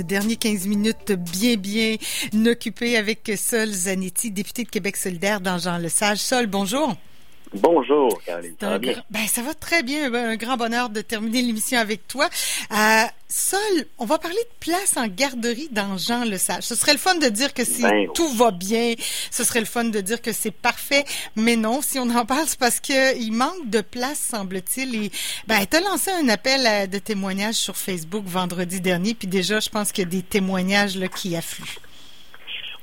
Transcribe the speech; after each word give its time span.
un 0.00 0.02
dernier 0.02 0.36
15 0.36 0.66
minutes 0.66 1.12
bien, 1.12 1.56
bien 1.56 1.96
occupé 2.46 2.96
avec 2.96 3.30
Sol 3.36 3.68
Zanetti, 3.68 4.30
député 4.30 4.64
de 4.64 4.70
Québec 4.70 4.96
solidaire 4.96 5.42
dans 5.42 5.58
Jean 5.58 5.76
Lesage. 5.76 6.18
Sol, 6.18 6.46
bonjour. 6.46 6.96
Bonjour, 7.52 8.20
Caroline. 8.24 8.54
Ça 8.60 8.70
va 8.70 8.78
bien? 8.78 9.02
Ben, 9.10 9.26
ça 9.26 9.42
va 9.42 9.54
très 9.54 9.82
bien. 9.82 10.12
Un 10.14 10.36
grand 10.36 10.56
bonheur 10.56 10.88
de 10.88 11.00
terminer 11.00 11.42
l'émission 11.42 11.78
avec 11.78 12.06
toi. 12.06 12.28
Euh, 12.72 13.02
Sol, 13.28 13.60
on 13.98 14.04
va 14.06 14.18
parler 14.18 14.36
de 14.36 14.58
place 14.60 14.96
en 14.96 15.06
garderie 15.08 15.68
dans 15.70 15.96
Jean 15.98 16.24
Lesage. 16.24 16.62
Ce 16.64 16.74
serait 16.74 16.92
le 16.92 16.98
fun 16.98 17.14
de 17.16 17.28
dire 17.28 17.52
que 17.54 17.64
si 17.64 17.82
Ben, 17.82 18.06
tout 18.14 18.28
va 18.34 18.50
bien, 18.50 18.94
ce 19.30 19.44
serait 19.44 19.60
le 19.60 19.66
fun 19.66 19.84
de 19.84 20.00
dire 20.00 20.20
que 20.22 20.32
c'est 20.32 20.50
parfait, 20.50 21.04
mais 21.36 21.54
non, 21.56 21.80
si 21.82 21.98
on 21.98 22.10
en 22.10 22.24
parle, 22.26 22.44
c'est 22.46 22.58
parce 22.58 22.80
que 22.80 23.16
il 23.18 23.32
manque 23.32 23.68
de 23.68 23.80
place, 23.80 24.18
semble-t-il. 24.30 25.04
Et 25.04 25.12
ben, 25.46 25.64
tu 25.68 25.76
as 25.76 25.80
lancé 25.80 26.10
un 26.10 26.28
appel 26.28 26.66
à- 26.66 26.86
de 26.88 26.98
témoignages 26.98 27.54
sur 27.54 27.76
Facebook 27.76 28.24
vendredi 28.26 28.80
dernier, 28.80 29.14
puis 29.14 29.28
déjà, 29.28 29.60
je 29.60 29.68
pense 29.68 29.92
qu'il 29.92 30.04
y 30.04 30.06
a 30.06 30.10
des 30.10 30.22
témoignages 30.22 30.96
là, 30.96 31.06
qui 31.08 31.34
affluent. 31.36 31.78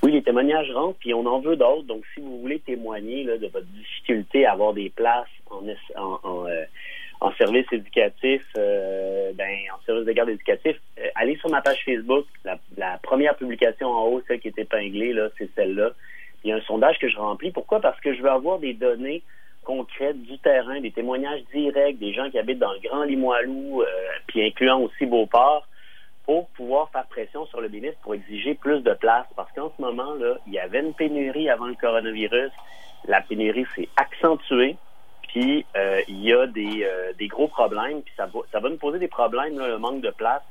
Oui, 0.03 0.11
les 0.11 0.21
témoignages 0.21 0.71
rentrent, 0.71 0.99
puis 0.99 1.13
on 1.13 1.25
en 1.25 1.39
veut 1.39 1.55
d'autres. 1.55 1.83
Donc, 1.83 2.03
si 2.13 2.21
vous 2.21 2.39
voulez 2.41 2.59
témoigner 2.59 3.23
là, 3.23 3.37
de 3.37 3.47
votre 3.47 3.65
difficulté 3.67 4.45
à 4.45 4.53
avoir 4.53 4.73
des 4.73 4.89
places 4.89 5.27
en, 5.49 5.63
en, 5.95 6.19
en, 6.23 6.47
euh, 6.47 6.63
en 7.19 7.31
service 7.33 7.65
éducatif, 7.71 8.43
euh, 8.57 9.31
ben, 9.33 9.55
en 9.73 9.83
service 9.85 10.05
de 10.05 10.11
garde 10.11 10.29
éducatif, 10.29 10.77
euh, 10.99 11.07
allez 11.15 11.35
sur 11.37 11.49
ma 11.49 11.61
page 11.61 11.83
Facebook. 11.83 12.25
La, 12.45 12.59
la 12.77 12.99
première 13.01 13.35
publication 13.35 13.87
en 13.87 14.05
haut, 14.05 14.21
celle 14.27 14.39
qui 14.39 14.49
est 14.49 14.59
épinglée, 14.59 15.13
là, 15.13 15.29
c'est 15.37 15.49
celle-là. 15.55 15.91
Il 16.43 16.51
y 16.51 16.53
a 16.53 16.57
un 16.57 16.61
sondage 16.61 16.99
que 16.99 17.09
je 17.09 17.17
remplis. 17.17 17.51
Pourquoi? 17.51 17.81
Parce 17.81 17.99
que 17.99 18.13
je 18.13 18.21
veux 18.21 18.29
avoir 18.29 18.59
des 18.59 18.73
données 18.73 19.23
concrètes 19.63 20.21
du 20.23 20.37
terrain, 20.37 20.79
des 20.79 20.91
témoignages 20.91 21.41
directs 21.53 21.97
des 21.97 22.13
gens 22.13 22.29
qui 22.29 22.37
habitent 22.37 22.59
dans 22.59 22.71
le 22.71 22.79
Grand 22.79 23.03
Limoilou, 23.03 23.81
euh, 23.81 23.85
puis 24.27 24.45
incluant 24.45 24.79
aussi 24.79 25.05
Beauport, 25.05 25.67
pour 26.27 26.49
pouvoir 26.49 26.91
faire 26.91 27.07
pression 27.07 27.47
sur 27.47 27.61
le 27.61 27.69
ministre 27.69 27.97
pour 28.01 28.13
exiger 28.13 28.53
plus 28.53 28.81
de 28.81 28.93
place. 28.93 29.25
Parce 29.35 29.51
qu'en 29.53 29.71
ce 29.75 29.81
moment, 29.81 30.13
là, 30.15 30.35
il 30.45 30.53
y 30.53 30.59
avait 30.59 30.81
une 30.81 30.93
pénurie 30.93 31.49
avant 31.49 31.67
le 31.67 31.75
coronavirus. 31.75 32.51
La 33.07 33.21
pénurie 33.21 33.65
s'est 33.75 33.87
accentuée. 33.95 34.75
Puis 35.29 35.65
euh, 35.75 36.01
il 36.07 36.21
y 36.21 36.33
a 36.33 36.45
des, 36.45 36.83
euh, 36.83 37.13
des 37.17 37.27
gros 37.27 37.47
problèmes. 37.47 38.01
Puis 38.01 38.13
ça 38.17 38.25
va, 38.25 38.41
ça 38.51 38.59
va 38.59 38.69
nous 38.69 38.77
poser 38.77 38.99
des 38.99 39.07
problèmes, 39.07 39.57
là, 39.57 39.67
le 39.69 39.77
manque 39.79 40.01
de 40.01 40.11
place 40.11 40.43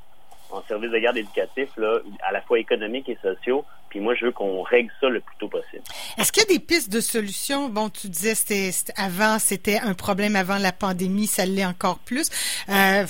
en 0.51 0.63
service 0.63 0.91
de 0.91 0.99
garde 0.99 1.17
éducatif, 1.17 1.69
là, 1.77 1.99
à 2.23 2.33
la 2.33 2.41
fois 2.41 2.59
économiques 2.59 3.09
et 3.09 3.19
sociaux. 3.21 3.65
Puis 3.89 4.01
moi, 4.01 4.15
je 4.15 4.27
veux 4.27 4.33
qu'on 4.33 4.63
règle 4.63 4.91
ça 5.01 5.09
le 5.09 5.21
plus 5.21 5.37
tôt 5.39 5.49
possible. 5.49 5.83
Est-ce 6.19 6.33
qu'il 6.33 6.43
y 6.43 6.47
a 6.47 6.59
des 6.59 6.65
pistes 6.65 6.93
de 6.93 7.01
solutions? 7.01 7.69
Bon, 7.69 7.89
tu 7.89 8.09
disais 8.09 8.35
c'était 8.35 8.93
avant, 8.97 9.39
c'était 9.39 9.79
un 9.79 9.95
problème 9.95 10.37
avant 10.37 10.59
la 10.59 10.73
pandémie, 10.73 11.27
ça 11.27 11.47
l'est 11.47 11.65
encore 11.65 11.99
plus. 11.99 12.31
Euh, 12.69 13.05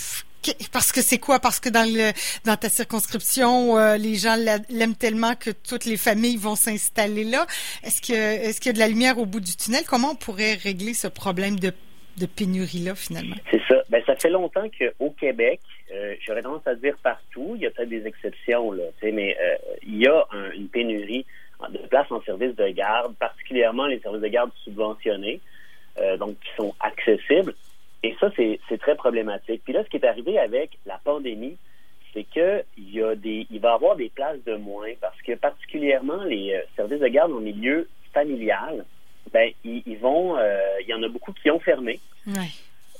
parce 0.72 0.92
que 0.92 1.00
c'est 1.02 1.18
quoi? 1.18 1.38
Parce 1.40 1.60
que 1.60 1.68
dans 1.68 2.56
ta 2.56 2.68
circonscription, 2.68 3.78
euh, 3.78 3.96
les 3.96 4.14
gens 4.14 4.36
la- 4.36 4.58
l'aiment 4.68 4.94
tellement 4.94 5.34
que 5.34 5.50
toutes 5.50 5.84
les 5.84 5.96
familles 5.96 6.36
vont 6.36 6.56
s'installer 6.56 7.24
là. 7.24 7.46
Est-ce 7.84 8.00
que 8.02 8.12
est-ce 8.14 8.60
qu'il 8.60 8.70
y 8.70 8.70
a 8.70 8.74
de 8.74 8.78
la 8.78 8.88
lumière 8.88 9.18
au 9.18 9.26
bout 9.26 9.40
du 9.40 9.56
tunnel? 9.56 9.82
Comment 9.86 10.10
on 10.12 10.16
pourrait 10.16 10.54
régler 10.54 10.94
ce 10.94 11.08
problème 11.08 11.58
de, 11.58 11.72
pénurie-là, 12.26 12.94
finalement? 12.94 13.36
C'est 13.50 13.60
ça. 13.68 13.76
Ben, 13.90 14.02
ça 14.06 14.16
fait 14.16 14.30
longtemps 14.30 14.68
qu'au 14.78 15.10
Québec, 15.10 15.60
euh, 15.94 16.14
j'aurais 16.26 16.42
tendance 16.42 16.66
à 16.66 16.74
dire 16.74 16.96
partout, 17.02 17.52
il 17.56 17.62
y 17.62 17.66
a 17.66 17.70
peut-être 17.70 17.88
des 17.88 18.06
exceptions, 18.06 18.72
là, 18.72 18.84
mais 19.02 19.36
euh, 19.40 19.54
il 19.86 19.98
y 19.98 20.06
a 20.06 20.26
un- 20.32 20.50
une 20.52 20.68
pénurie 20.68 21.24
de 21.70 21.78
places 21.88 22.10
en 22.10 22.20
service 22.22 22.54
de 22.56 22.68
garde, 22.68 23.14
particulièrement 23.16 23.86
les 23.86 24.00
services 24.00 24.20
de 24.22 24.28
garde 24.28 24.50
subventionnés, 24.64 25.40
donc 26.18 26.36
qui 26.40 26.50
sont 26.56 26.74
accessibles. 26.80 27.54
Et 28.06 28.16
ça, 28.20 28.30
c'est 28.36 28.78
très 28.78 28.94
problématique. 28.94 29.62
Puis 29.64 29.72
là, 29.72 29.82
ce 29.84 29.88
qui 29.88 29.96
est 29.96 30.06
arrivé 30.06 30.38
avec 30.38 30.78
la 30.86 30.98
pandémie, 31.02 31.56
c'est 32.12 32.24
que 32.24 32.62
il 32.78 32.94
y 32.94 33.02
a 33.02 33.14
des, 33.14 33.46
il 33.50 33.60
va 33.60 33.70
y 33.72 33.74
avoir 33.74 33.96
des 33.96 34.08
places 34.10 34.42
de 34.44 34.54
moins 34.54 34.92
parce 35.00 35.20
que 35.22 35.32
particulièrement 35.34 36.22
les 36.24 36.54
euh, 36.54 36.60
services 36.76 37.00
de 37.00 37.08
garde 37.08 37.32
en 37.32 37.40
milieu 37.40 37.88
familial, 38.12 38.84
ben 39.32 39.50
ils, 39.64 39.82
ils 39.86 39.98
vont, 39.98 40.36
euh, 40.38 40.58
il 40.82 40.86
y 40.88 40.94
en 40.94 41.02
a 41.02 41.08
beaucoup 41.08 41.32
qui 41.32 41.50
ont 41.50 41.58
fermé 41.58 41.98
Ouais. 42.26 42.50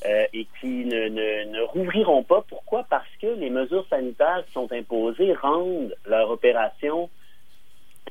euh, 0.06 0.25
et 0.33 0.47
qui 0.61 0.84
ne, 0.84 1.09
ne, 1.09 1.45
ne 1.50 1.61
rouvriront 1.62 2.25
pas. 2.25 2.45
Pourquoi? 2.49 2.84
Parce 2.91 3.09
que 3.22 3.28
les 3.28 3.49
mesures 3.50 3.87
sanitaires 3.89 4.43
qui 4.47 4.53
sont 4.53 4.71
imposées 4.72 5.33
rendent 5.34 5.95
leur 6.05 6.28
opération 6.31 7.09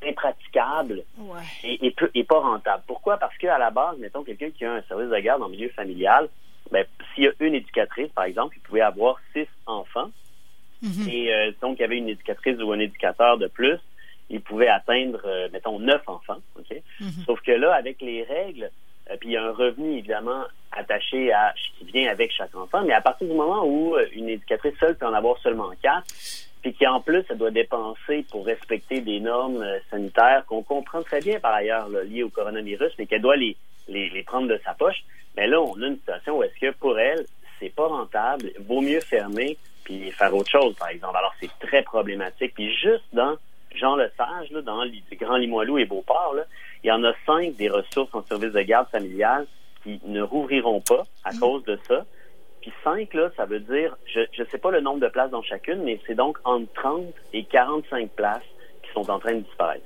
impraticable 0.02 1.02
Ouais. 1.18 1.40
et, 1.64 1.86
et, 1.86 1.90
peu- 1.90 2.10
et 2.14 2.24
pas 2.24 2.40
rentable. 2.40 2.82
Pourquoi? 2.86 3.16
Parce 3.18 3.36
qu'à 3.38 3.58
la 3.58 3.70
base, 3.70 3.96
mettons 3.98 4.24
quelqu'un 4.24 4.50
qui 4.50 4.64
a 4.64 4.72
un 4.72 4.82
service 4.82 5.08
de 5.10 5.18
garde 5.18 5.42
en 5.42 5.48
milieu 5.48 5.68
familial, 5.70 6.28
ben, 6.70 6.84
s'il 7.14 7.24
y 7.24 7.28
a 7.28 7.32
une 7.40 7.54
éducatrice, 7.54 8.10
par 8.14 8.24
exemple, 8.24 8.56
il 8.56 8.60
pouvait 8.60 8.80
avoir 8.80 9.18
six 9.32 9.46
enfants. 9.66 10.10
Mhm. 10.82 11.08
Et 11.08 11.32
euh, 11.32 11.52
donc, 11.62 11.78
il 11.78 11.82
y 11.82 11.84
avait 11.84 11.98
une 11.98 12.08
éducatrice 12.08 12.60
ou 12.60 12.72
un 12.72 12.78
éducateur 12.78 13.38
de 13.38 13.46
plus, 13.46 13.78
il 14.28 14.40
pouvait 14.40 14.68
atteindre, 14.68 15.20
euh, 15.24 15.48
mettons, 15.52 15.78
neuf 15.78 16.02
enfants. 16.06 16.38
OK? 16.58 16.82
Mhm. 17.00 17.10
Sauf 17.26 17.40
que 17.42 17.52
là, 17.52 17.74
avec 17.74 18.00
les 18.00 18.22
règles, 18.24 18.70
euh, 19.10 19.16
puis 19.18 19.30
il 19.30 19.32
y 19.32 19.36
a 19.36 19.44
un 19.44 19.52
revenu, 19.52 19.98
évidemment, 19.98 20.44
attaché 20.72 21.32
à 21.32 21.54
qui 21.78 21.84
vient 21.84 22.10
avec 22.10 22.32
chaque 22.32 22.54
enfant, 22.54 22.82
mais 22.84 22.92
à 22.92 23.00
partir 23.00 23.28
du 23.28 23.34
moment 23.34 23.64
où 23.64 23.94
euh, 23.94 24.06
une 24.12 24.28
éducatrice 24.28 24.74
seule 24.78 24.96
peut 24.96 25.06
en 25.06 25.14
avoir 25.14 25.38
seulement 25.38 25.70
quatre, 25.80 26.06
puis 26.62 26.74
qui 26.74 26.86
en 26.86 27.00
plus, 27.00 27.24
elle 27.30 27.38
doit 27.38 27.50
dépenser 27.52 28.26
pour 28.30 28.44
respecter 28.44 29.00
des 29.00 29.20
normes 29.20 29.64
sanitaires 29.90 30.44
qu'on 30.46 30.62
comprend 30.62 31.02
très 31.02 31.20
bien 31.20 31.38
par 31.38 31.54
ailleurs 31.54 31.88
là, 31.88 32.02
liées 32.02 32.24
au 32.24 32.28
coronavirus, 32.28 32.92
mais 32.98 33.06
qu'elle 33.06 33.22
doit 33.22 33.36
les, 33.36 33.56
les, 33.88 34.08
les 34.10 34.22
prendre 34.22 34.48
de 34.48 34.60
sa 34.64 34.74
poche, 34.74 35.04
mais 35.36 35.46
là, 35.46 35.60
on 35.60 35.80
a 35.82 35.86
une 35.86 35.96
situation 35.96 36.38
où 36.38 36.42
est-ce 36.42 36.58
que 36.58 36.72
pour 36.72 36.98
elle, 36.98 37.26
c'est 37.60 37.74
pas 37.74 37.86
rentable, 37.86 38.50
vaut 38.60 38.80
mieux 38.80 39.00
fermer 39.00 39.56
puis 39.84 40.10
faire 40.10 40.34
autre 40.34 40.50
chose, 40.50 40.74
par 40.74 40.88
exemple. 40.88 41.16
Alors, 41.16 41.32
c'est 41.40 41.50
très 41.60 41.82
problématique. 41.82 42.54
Puis 42.54 42.74
juste 42.74 43.04
dans 43.12 43.36
Jean 43.72 43.94
Lesage, 43.94 44.50
là, 44.50 44.60
dans 44.62 44.82
les 44.82 45.02
Grand 45.12 45.36
Limoilou 45.36 45.78
et 45.78 45.84
Beauport, 45.84 46.34
là, 46.34 46.42
il 46.82 46.88
y 46.88 46.92
en 46.92 47.04
a 47.04 47.12
cinq 47.24 47.54
des 47.56 47.68
ressources 47.68 48.12
en 48.14 48.24
service 48.24 48.52
de 48.52 48.62
garde 48.62 48.88
familiale 48.88 49.46
qui 49.84 50.00
ne 50.04 50.22
rouvriront 50.22 50.80
pas 50.80 51.04
à 51.24 51.32
cause 51.38 51.62
de 51.64 51.78
ça. 51.86 52.04
Puis 52.62 52.72
cinq, 52.82 53.14
là, 53.14 53.30
ça 53.36 53.44
veut 53.44 53.60
dire, 53.60 53.96
je 54.12 54.20
ne 54.20 54.46
sais 54.48 54.58
pas 54.58 54.72
le 54.72 54.80
nombre 54.80 55.00
de 55.00 55.08
places 55.08 55.30
dans 55.30 55.42
chacune, 55.42 55.82
mais 55.84 56.00
c'est 56.06 56.16
donc 56.16 56.38
entre 56.44 56.72
30 56.74 57.04
et 57.32 57.44
45 57.44 58.10
places 58.10 58.42
qui 58.82 58.90
sont 58.92 59.08
en 59.08 59.20
train 59.20 59.34
de 59.34 59.40
disparaître. 59.40 59.84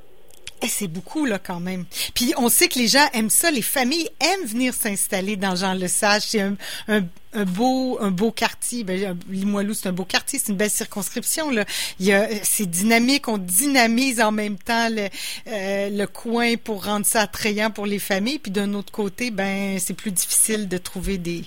Eh, 0.63 0.69
c'est 0.69 0.89
beaucoup, 0.89 1.25
là, 1.25 1.39
quand 1.39 1.61
même. 1.61 1.85
Puis 2.15 2.35
on 2.37 2.49
sait 2.49 2.69
que 2.69 2.79
les 2.79 2.87
gens 2.87 3.07
aiment 3.15 3.31
ça. 3.31 3.51
Les 3.51 3.63
familles 3.63 4.09
aiment 4.21 4.47
venir 4.47 4.75
s'installer 4.75 5.37
dans 5.37 5.57
Jean-Lesage. 5.57 6.23
C'est 6.23 6.41
un, 6.41 6.57
un, 6.89 7.03
un 7.33 7.45
beau, 7.45 7.99
un 8.01 8.11
beau 8.11 8.31
quartier. 8.31 8.85
Ben, 8.85 9.19
Limoilou, 9.29 9.73
c'est 9.73 9.89
un 9.89 9.93
beau 9.93 10.05
quartier. 10.05 10.39
C'est 10.39 10.53
une 10.53 10.59
belle 10.59 10.71
circonscription, 10.71 11.51
là. 11.51 11.65
Il 11.99 12.07
y 12.07 12.13
a, 12.13 12.29
c'est 12.43 12.67
dynamique. 12.67 13.29
On 13.29 13.39
dynamise 13.39 14.21
en 14.21 14.33
même 14.33 14.59
temps 14.59 14.89
le, 14.91 15.09
euh, 15.47 15.89
le 15.91 16.07
coin 16.07 16.57
pour 16.57 16.85
rendre 16.85 17.07
ça 17.07 17.23
attrayant 17.23 17.71
pour 17.71 17.87
les 17.87 17.99
familles. 17.99 18.39
Puis 18.39 18.53
d'un 18.53 18.75
autre 18.75 18.93
côté, 18.93 19.31
ben, 19.31 19.79
c'est 19.79 19.95
plus 19.95 20.13
difficile 20.13 20.69
de 20.69 20.77
trouver 20.77 21.17
des, 21.17 21.43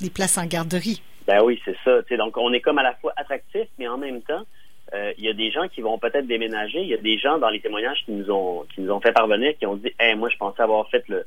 des 0.00 0.10
places 0.10 0.38
en 0.38 0.46
garderie. 0.46 1.02
Ben 1.26 1.42
oui, 1.42 1.60
c'est 1.64 1.76
ça. 1.84 2.02
Tu 2.02 2.08
sais, 2.08 2.16
donc, 2.16 2.36
on 2.36 2.52
est 2.52 2.60
comme 2.60 2.78
à 2.78 2.82
la 2.82 2.94
fois 2.94 3.12
attractif, 3.16 3.66
mais 3.78 3.88
en 3.88 3.98
même 3.98 4.22
temps, 4.22 4.34
euh, 4.42 4.44
il 5.18 5.24
y 5.24 5.28
a 5.28 5.32
des 5.32 5.50
gens 5.50 5.68
qui 5.68 5.80
vont 5.80 5.98
peut-être 5.98 6.26
déménager. 6.26 6.80
Il 6.80 6.88
y 6.88 6.94
a 6.94 6.98
des 6.98 7.18
gens 7.18 7.38
dans 7.38 7.48
les 7.48 7.60
témoignages 7.60 8.02
qui 8.04 8.12
nous 8.12 8.30
ont 8.30 8.64
qui 8.74 8.80
nous 8.80 8.90
ont 8.92 9.00
fait 9.00 9.12
parvenir 9.12 9.56
qui 9.58 9.66
ont 9.66 9.76
dit 9.76 9.92
hey, 9.98 10.14
moi 10.14 10.28
je 10.28 10.36
pensais 10.36 10.62
avoir 10.62 10.88
fait 10.90 11.06
le 11.08 11.24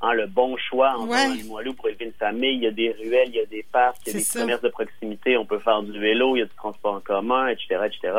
hein, 0.00 0.12
le 0.14 0.26
bon 0.26 0.56
choix 0.56 0.96
en 0.96 1.06
Ouais. 1.06 1.28
Limoilou 1.36 1.74
pour 1.74 1.88
élever 1.88 2.06
une 2.06 2.12
famille. 2.12 2.54
Il 2.56 2.62
y 2.62 2.66
a 2.66 2.70
des 2.70 2.90
ruelles, 2.92 3.28
il 3.28 3.34
y 3.36 3.40
a 3.40 3.46
des 3.46 3.64
parcs, 3.70 3.96
il 4.06 4.12
y 4.12 4.16
a 4.16 4.18
des 4.18 4.24
ça. 4.24 4.40
commerces 4.40 4.62
de 4.62 4.68
proximité, 4.68 5.36
on 5.36 5.44
peut 5.46 5.58
faire 5.60 5.82
du 5.82 5.98
vélo, 5.98 6.36
il 6.36 6.40
y 6.40 6.42
a 6.42 6.46
du 6.46 6.54
transport 6.56 6.94
en 6.94 7.00
commun, 7.00 7.48
etc., 7.48 7.80
etc. 7.86 8.12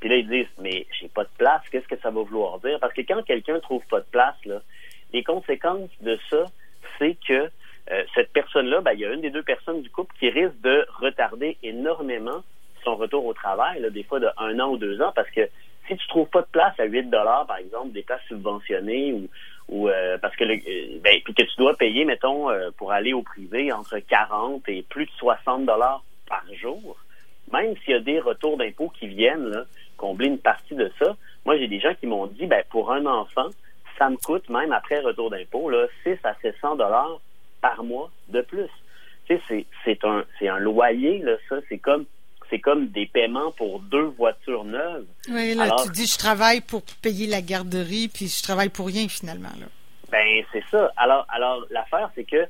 Puis 0.00 0.08
là, 0.08 0.16
ils 0.16 0.28
disent 0.28 0.46
mais 0.60 0.86
j'ai 0.98 1.08
pas 1.08 1.24
de 1.24 1.30
place, 1.38 1.62
qu'est-ce 1.70 1.86
que 1.88 1.98
ça 2.00 2.10
va 2.10 2.22
vouloir 2.22 2.58
dire? 2.60 2.78
Parce 2.80 2.92
que 2.94 3.02
quand 3.02 3.22
quelqu'un 3.22 3.60
trouve 3.60 3.82
pas 3.90 4.00
de 4.00 4.06
place, 4.10 4.36
là, 4.46 4.60
les 5.12 5.22
conséquences 5.22 5.90
de 6.00 6.18
ça, 6.30 6.44
c'est 6.98 7.16
que 7.26 7.50
euh, 7.90 8.04
cette 8.14 8.32
personne-là, 8.32 8.80
ben, 8.82 8.92
il 8.92 9.00
y 9.00 9.04
a 9.04 9.12
une 9.12 9.20
des 9.20 9.30
deux 9.30 9.42
personnes 9.42 9.82
du 9.82 9.90
couple 9.90 10.14
qui 10.18 10.30
risque 10.30 10.60
de 10.62 10.86
retarder 11.00 11.56
énormément 11.62 12.42
son 12.84 12.96
retour 12.96 13.24
au 13.24 13.34
travail, 13.34 13.80
là, 13.80 13.90
des 13.90 14.02
fois 14.02 14.20
de 14.20 14.28
un 14.38 14.58
an 14.60 14.70
ou 14.70 14.76
deux 14.76 15.00
ans, 15.00 15.12
parce 15.14 15.30
que 15.30 15.48
si 15.90 15.96
tu 15.96 16.08
trouves 16.08 16.28
pas 16.28 16.42
de 16.42 16.48
place 16.52 16.78
à 16.78 16.84
8 16.84 17.10
dollars, 17.10 17.46
par 17.46 17.56
exemple, 17.56 17.92
des 17.92 18.02
places 18.02 18.22
subventionnées 18.28 19.12
ou, 19.12 19.28
ou 19.68 19.88
euh, 19.88 20.18
parce 20.18 20.36
que 20.36 20.44
le, 20.44 20.54
euh, 20.54 20.98
ben, 21.02 21.20
puis 21.24 21.34
que 21.34 21.42
tu 21.42 21.56
dois 21.58 21.76
payer, 21.76 22.04
mettons, 22.04 22.50
euh, 22.50 22.70
pour 22.76 22.92
aller 22.92 23.12
au 23.12 23.22
privé 23.22 23.72
entre 23.72 23.98
40 23.98 24.68
et 24.68 24.82
plus 24.82 25.06
de 25.06 25.10
60 25.18 25.66
dollars 25.66 26.02
par 26.28 26.44
jour, 26.54 26.96
même 27.52 27.74
s'il 27.78 27.94
y 27.94 27.96
a 27.96 28.00
des 28.00 28.20
retours 28.20 28.56
d'impôts 28.56 28.90
qui 28.90 29.08
viennent 29.08 29.48
là, 29.48 29.64
combler 29.96 30.28
une 30.28 30.38
partie 30.38 30.74
de 30.74 30.90
ça, 30.98 31.16
moi 31.44 31.58
j'ai 31.58 31.66
des 31.66 31.80
gens 31.80 31.94
qui 31.94 32.06
m'ont 32.06 32.26
dit, 32.26 32.46
ben 32.46 32.62
pour 32.70 32.92
un 32.92 33.06
enfant, 33.06 33.48
ça 33.98 34.08
me 34.08 34.16
coûte 34.16 34.48
même 34.48 34.72
après 34.72 35.00
retour 35.00 35.30
d'impôt 35.30 35.68
là 35.70 35.86
6 36.04 36.18
à 36.24 36.34
700 36.40 36.76
dollars 36.76 37.20
par 37.60 37.82
mois 37.82 38.10
de 38.28 38.40
plus. 38.40 38.70
Tu 39.26 39.36
sais, 39.36 39.42
c'est 39.48 39.66
c'est 39.84 40.04
un 40.04 40.24
c'est 40.38 40.48
un 40.48 40.58
loyer 40.58 41.18
là, 41.18 41.36
ça, 41.48 41.56
c'est 41.68 41.78
comme 41.78 42.06
c'est 42.50 42.58
comme 42.58 42.88
des 42.88 43.06
paiements 43.06 43.52
pour 43.52 43.78
deux 43.80 44.12
voitures 44.18 44.64
neuves. 44.64 45.06
Oui, 45.28 45.54
là, 45.54 45.62
Alors- 45.64 45.82
tu 45.84 45.90
dis, 45.92 46.06
je 46.06 46.18
travaille 46.18 46.60
pour 46.60 46.82
payer 47.00 47.26
la 47.26 47.40
garderie, 47.40 48.08
puis 48.12 48.26
je 48.28 48.42
travaille 48.42 48.68
pour 48.68 48.86
rien, 48.88 49.08
finalement, 49.08 49.54
là. 49.60 49.66
Ben 50.10 50.42
c'est 50.52 50.64
ça. 50.70 50.90
Alors 50.96 51.24
alors 51.28 51.64
l'affaire 51.70 52.10
c'est 52.16 52.24
que 52.24 52.36
euh, 52.36 52.46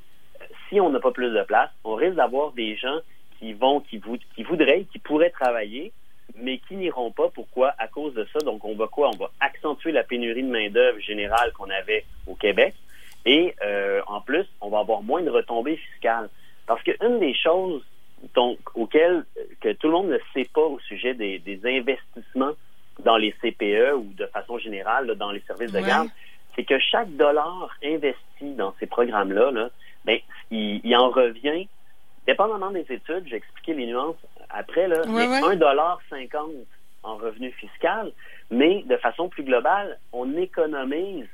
si 0.69 0.81
on 0.81 0.89
n'a 0.89 0.99
pas 0.99 1.11
plus 1.11 1.31
de 1.31 1.43
place, 1.43 1.69
on 1.85 1.95
risque 1.95 2.15
d'avoir 2.15 2.53
des 2.53 2.75
gens 2.77 2.99
qui 3.39 3.53
vont 3.53 3.81
qui, 3.81 3.99
vou- 3.99 4.17
qui 4.35 4.43
voudraient, 4.45 4.87
qui 4.91 4.99
pourraient 4.99 5.29
travailler, 5.31 5.93
mais 6.37 6.57
qui 6.67 6.77
n'iront 6.77 7.11
pas. 7.11 7.29
Pourquoi? 7.29 7.75
À 7.79 7.87
cause 7.87 8.15
de 8.15 8.27
ça. 8.33 8.39
Donc, 8.41 8.65
on 8.65 8.75
va 8.77 8.87
quoi? 8.87 9.11
On 9.13 9.17
va 9.19 9.31
accentuer 9.41 9.93
la 9.93 10.05
pénurie 10.05 10.43
de 10.43 10.49
main-d'œuvre 10.49 11.01
générale 11.01 11.53
qu'on 11.53 11.69
avait 11.69 12.07
au 12.27 12.35
Québec. 12.35 12.75
Et 13.27 13.55
euh, 13.63 14.01
en 14.07 14.23
plus, 14.23 14.47
on 14.63 14.71
va 14.71 14.79
avoir 14.79 15.03
moins 15.03 15.21
de 15.23 15.29
retombées 15.31 15.77
fiscales. 15.77 16.31
Parce 16.67 16.83
qu'une 16.83 17.19
des 17.21 17.35
choses 17.35 17.83
donc, 18.35 18.59
auxquelles 18.75 19.25
que 19.75 19.79
tout 19.79 19.87
le 19.89 19.93
monde 19.93 20.09
ne 20.09 20.19
sait 20.35 20.49
pas 20.53 20.63
au 20.63 20.79
sujet 20.81 21.15
des, 21.15 21.39
des 21.39 21.61
investissements 21.65 22.53
dans 23.05 23.17
les 23.17 23.33
CPE 23.41 23.95
ou 23.97 24.13
de 24.15 24.27
façon 24.27 24.59
générale 24.59 25.15
dans 25.17 25.31
les 25.31 25.41
services 25.41 25.73
de 25.73 25.81
garde, 25.81 26.09
c'est 26.55 26.65
que 26.65 26.79
chaque 26.79 27.11
dollar 27.17 27.71
investi 27.85 28.55
dans 28.57 28.75
ces 28.81 28.87
programmes-là, 28.87 29.51
là, 29.53 29.71
ben, 30.05 30.19
il, 30.51 30.81
il, 30.85 30.97
en 30.97 31.11
revient, 31.11 31.69
dépendamment 32.27 32.71
des 32.71 32.85
études, 32.91 33.25
j'ai 33.27 33.37
expliqué 33.37 33.75
les 33.75 33.87
nuances 33.87 34.17
après, 34.51 34.89
là, 34.89 35.01
Ouais, 35.07 35.27
mais 35.29 35.41
ouais. 35.43 35.57
1,50 35.57 36.39
en 37.03 37.17
revenu 37.17 37.51
fiscal, 37.53 38.13
mais 38.51 38.83
de 38.83 38.97
façon 38.97 39.29
plus 39.29 39.45
globale, 39.45 39.99
on 40.13 40.37
économise 40.37 41.27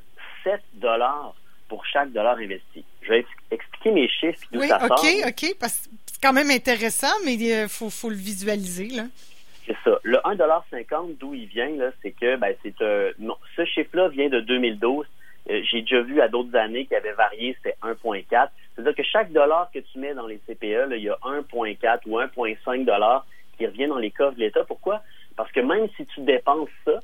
7 0.45 0.61
dollars 0.75 1.35
pour 1.69 1.85
chaque 1.87 2.13
dollar 2.13 2.37
investi. 2.37 2.85
Je 3.03 3.09
vais 3.09 3.19
ex- 3.21 3.29
expliquer 3.51 3.91
mes 3.91 4.09
chiffres 4.09 4.47
d'où 4.53 4.61
Oui, 4.61 4.69
ça 4.69 4.77
OK, 4.85 4.99
sort. 4.99 5.29
OK, 5.29 5.57
parce 5.59 5.89
que 5.89 6.06
c'est 6.17 6.27
quand 6.27 6.33
même 6.33 6.51
intéressant, 6.51 7.13
mais 7.27 7.35
il 7.35 7.69
faut, 7.69 7.91
faut 7.91 8.09
le 8.09 8.17
visualiser, 8.17 8.89
là. 8.89 9.03
C'est 9.67 9.77
ça. 9.85 9.99
Le 10.03 10.17
1,50 10.17 11.19
d'où 11.19 11.35
il 11.35 11.45
vient, 11.45 11.69
là, 11.77 11.91
c'est 12.01 12.13
que 12.13 12.37
ben, 12.37 12.55
c'est 12.63 12.81
euh, 12.81 13.13
non, 13.19 13.37
ce 13.55 13.67
chiffre-là 13.67 14.09
vient 14.09 14.31
de 14.31 14.41
2012. 14.41 15.05
Euh, 15.51 15.61
J'ai 15.71 15.83
déjà 15.83 16.01
vu 16.01 16.23
à 16.23 16.29
d'autres 16.29 16.57
années 16.57 16.87
qu'il 16.87 16.97
avait 16.97 17.13
varié, 17.13 17.55
c'était 17.63 17.77
1,4. 17.83 18.49
C'est-à-dire 18.75 18.95
que 18.95 19.03
chaque 19.03 19.31
dollar 19.31 19.71
que 19.75 19.81
tu 19.81 19.99
mets 19.99 20.15
dans 20.15 20.27
les 20.27 20.39
CPE, 20.39 20.89
il 20.97 21.03
y 21.03 21.11
a 21.11 21.19
1,4 21.23 21.99
ou 22.07 22.19
1,5 22.19 22.87
dollars 22.87 23.27
qui 23.59 23.67
revient 23.67 23.89
dans 23.89 23.99
les 23.99 24.11
coffres 24.11 24.37
de 24.37 24.41
l'État. 24.41 24.65
Pourquoi? 24.65 25.03
Parce 25.37 25.53
que 25.53 25.61
même 25.61 25.87
si 25.99 26.07
tu 26.07 26.23
dépenses 26.23 26.71
ça, 26.87 26.99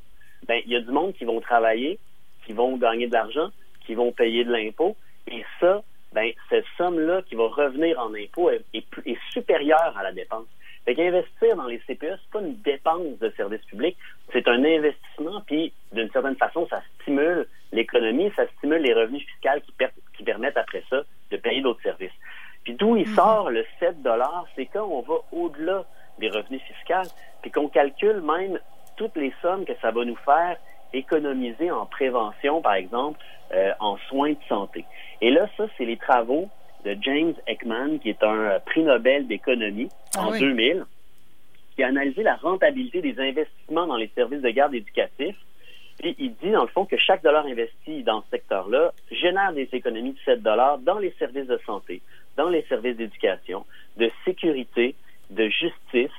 ben, 0.49 0.63
il 0.65 0.73
y 0.73 0.77
a 0.77 0.81
du 0.81 0.91
monde 0.91 1.13
qui 1.13 1.27
vont 1.27 1.43
travailler, 1.43 1.99
qui 2.47 2.55
vont 2.55 2.79
gagner 2.79 3.09
de 3.09 3.13
l'argent, 3.13 3.51
qui 3.85 3.95
vont 3.95 4.11
payer 4.11 4.45
de 4.45 4.53
l'impôt. 4.53 4.97
Et 5.31 5.45
ça, 5.61 5.83
ben, 6.13 6.31
cette 6.51 6.65
somme-là 6.77 7.23
qui 7.23 7.35
va 7.35 7.45
revenir 7.49 7.99
en 7.99 8.15
impôt 8.15 8.51
est, 8.51 8.65
est 8.75 8.85
est 9.07 9.19
supérieure 9.33 9.95
à 9.97 10.03
la 10.03 10.13
dépense. 10.13 10.47
Fait 10.85 10.95
qu'investir 10.95 11.57
dans 11.57 11.67
les 11.67 11.79
CPE, 11.79 12.19
c'est 12.21 12.31
pas 12.33 12.41
une 12.41 12.57
dépense 12.63 13.19
de 13.21 13.31
service 13.37 13.65
public, 13.67 13.97
c'est 14.33 14.49
un 14.49 14.65
investissement, 14.65 15.41
puis 15.47 15.73
d'une 15.93 16.11
certaine 16.11 16.37
façon, 16.37 16.67
ça 16.69 16.83
stimule 17.01 17.47
l'économie, 17.73 18.33
ça 18.35 18.47
stimule 18.59 18.83
les 18.83 18.93
revenus 18.93 19.25
fiscaux 19.25 19.61
qui, 19.65 19.73
per- 19.73 19.93
qui 20.17 20.25
permettent 20.25 20.57
après 20.57 20.83
ça 20.91 21.03
de 21.31 21.37
payer 21.37 21.61
d'autres 21.63 21.83
services. 21.83 22.13
Puis 22.65 22.75
d'où 22.75 22.97
il 22.97 23.07
sort 23.09 23.51
le 23.51 23.65
7 23.79 24.03
dollars, 24.03 24.47
c'est 24.57 24.67
quand 24.67 24.85
on 24.85 25.03
va 25.03 25.15
au-delà 25.33 25.85
des 26.19 26.29
revenus 26.29 26.61
fiscaux, 26.63 27.09
puis 27.43 27.51
qu'on 27.51 27.69
calcule 27.69 28.21
même 28.21 28.59
toutes 28.97 29.17
les 29.17 29.33
sommes 29.41 29.65
que 29.65 29.73
ça 29.81 29.91
va 29.93 30.05
nous 30.05 30.17
faire 30.17 30.57
économiser 30.93 31.71
en 31.71 31.87
prévention, 31.87 32.61
par 32.61 32.75
exemple, 32.75 33.19
euh, 33.53 33.73
en 33.81 33.97
soins 34.09 34.33
de 34.33 34.45
santé. 34.49 34.85
Et 35.21 35.31
là, 35.31 35.49
ça, 35.57 35.67
c'est 35.77 35.85
les 35.85 35.97
travaux 35.97 36.49
de 36.85 36.97
James 37.01 37.35
Ekman, 37.47 37.99
qui 38.01 38.11
est 38.11 38.23
un 38.23 38.35
euh, 38.35 38.59
prix 38.61 38.83
Nobel 38.83 39.27
d'économie 39.27 39.89
Ah 40.17 40.27
en 40.27 40.33
oui. 40.33 40.41
2000, 40.41 40.85
qui 41.75 41.83
a 41.83 41.89
analysé 41.89 42.23
la 42.23 42.37
rentabilité 42.37 43.01
des 43.01 43.19
investissements 43.21 43.87
dans 43.87 43.97
les 43.97 44.11
services 44.15 44.43
de 44.43 44.51
garde 44.51 44.75
éducatifs. 44.75 45.37
Puis 45.99 46.17
il 46.19 46.35
dit, 46.35 46.51
dans 46.51 46.63
le 46.63 46.69
fond, 46.69 46.85
que 46.85 46.97
chaque 46.97 47.23
dollar 47.23 47.47
investi 47.47 48.03
dans 48.03 48.23
ce 48.23 48.31
secteur-là 48.31 48.93
génère 49.11 49.53
des 49.53 49.69
économies 49.73 50.13
de 50.13 50.19
7 50.25 50.43
dollars 50.43 50.79
dans 50.79 50.99
les 50.99 51.13
services 51.19 51.47
de 51.47 51.61
santé, 51.65 52.03
dans 52.37 52.49
les 52.49 52.63
services 52.63 52.97
d'éducation, 52.97 53.65
de 53.97 54.11
sécurité, 54.25 54.95
de 55.31 55.49
justice, 55.49 56.11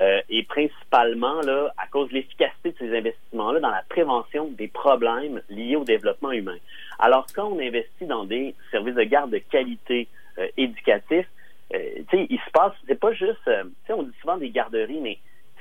euh, 0.00 0.20
et 0.28 0.44
principalement 0.44 1.40
là, 1.42 1.72
à 1.76 1.86
cause 1.86 2.08
de 2.10 2.14
l'efficacité 2.14 2.70
de 2.70 2.76
ces 2.78 2.96
investissements-là 2.96 3.60
dans 3.60 3.70
la 3.70 3.82
prévention 3.88 4.48
des 4.48 4.68
problèmes 4.68 5.42
liés 5.48 5.76
au 5.76 5.84
développement 5.84 6.32
humain. 6.32 6.56
Alors, 6.98 7.26
quand 7.34 7.48
on 7.48 7.58
investit 7.58 8.06
dans 8.06 8.24
des 8.24 8.54
services 8.70 8.94
de 8.94 9.02
garde 9.02 9.30
de 9.30 9.38
qualité 9.38 10.08
euh, 10.38 10.46
éducatifs, 10.56 11.28
euh, 11.74 11.78
tu 12.10 12.16
sais, 12.16 12.26
il 12.30 12.38
se 12.38 12.50
passe, 12.52 12.72
c'est 12.86 12.98
pas 12.98 13.12
juste, 13.12 13.46
euh, 13.48 13.64
tu 13.64 13.70
sais, 13.86 13.92
on 13.92 14.02
dit 14.02 14.14
souvent 14.20 14.36
des 14.38 14.50
garderies, 14.50 15.00
mais 15.00 15.18